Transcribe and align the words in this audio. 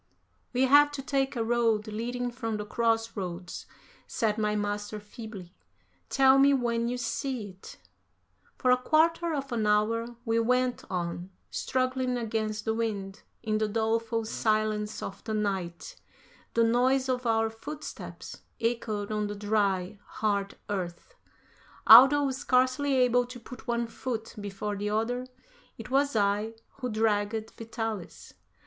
"We 0.51 0.63
have 0.63 0.91
to 0.93 1.03
take 1.03 1.35
a 1.35 1.43
road 1.43 1.85
leading 1.85 2.31
from 2.31 2.57
the 2.57 2.65
cross 2.65 3.15
roads," 3.15 3.67
said 4.07 4.39
my 4.39 4.55
master 4.55 4.99
feebly; 4.99 5.53
"tell 6.09 6.39
me 6.39 6.55
when 6.55 6.87
you 6.87 6.97
see 6.97 7.49
it." 7.49 7.77
For 8.55 8.71
a 8.71 8.77
quarter 8.81 9.31
of 9.35 9.51
an 9.51 9.67
hour 9.67 10.15
we 10.25 10.39
went 10.39 10.83
on, 10.89 11.29
struggling 11.51 12.17
against 12.17 12.65
the 12.65 12.73
wind; 12.73 13.21
in 13.43 13.59
the 13.59 13.67
doleful 13.67 14.25
silence 14.25 15.03
of 15.03 15.23
the 15.23 15.35
night 15.35 15.95
the 16.55 16.63
noise 16.63 17.07
of 17.07 17.27
our 17.27 17.51
footsteps 17.51 18.41
echoed 18.59 19.11
on 19.11 19.27
the 19.27 19.35
dry, 19.35 19.99
hard 20.07 20.57
earth. 20.67 21.13
Although 21.85 22.31
scarcely 22.31 22.95
able 22.95 23.27
to 23.27 23.39
put 23.39 23.67
one 23.67 23.85
foot 23.85 24.33
before 24.41 24.75
the 24.75 24.89
other, 24.89 25.27
it 25.77 25.91
was 25.91 26.15
I 26.15 26.55
who 26.79 26.89
dragged 26.89 27.51
Vitalis. 27.51 28.33